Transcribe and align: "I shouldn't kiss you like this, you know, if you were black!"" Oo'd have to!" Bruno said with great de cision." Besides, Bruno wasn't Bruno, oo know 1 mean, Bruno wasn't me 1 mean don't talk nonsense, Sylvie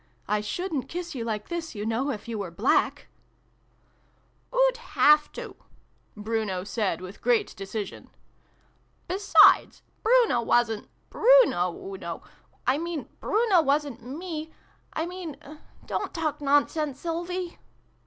"I 0.37 0.41
shouldn't 0.41 0.89
kiss 0.89 1.13
you 1.13 1.23
like 1.23 1.49
this, 1.49 1.75
you 1.75 1.85
know, 1.85 2.09
if 2.09 2.27
you 2.27 2.39
were 2.39 2.49
black!"" 2.49 3.07
Oo'd 4.51 4.77
have 4.77 5.31
to!" 5.33 5.55
Bruno 6.25 6.63
said 6.63 7.01
with 7.01 7.21
great 7.21 7.55
de 7.55 7.65
cision." 7.65 8.07
Besides, 9.07 9.83
Bruno 10.01 10.41
wasn't 10.41 10.89
Bruno, 11.11 11.71
oo 11.75 11.99
know 11.99 12.23
1 12.65 12.83
mean, 12.83 13.09
Bruno 13.19 13.61
wasn't 13.61 14.01
me 14.01 14.51
1 14.95 15.07
mean 15.07 15.37
don't 15.85 16.15
talk 16.15 16.41
nonsense, 16.41 16.99
Sylvie 16.99 17.59